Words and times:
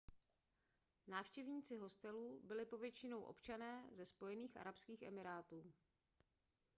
návštěvníci 1.07 1.75
hostelu 1.77 2.39
byli 2.43 2.65
povětšinou 2.65 3.21
občané 3.21 3.89
ze 3.91 4.05
spojených 4.05 4.57
arabských 4.57 5.01
emirátů 5.01 5.73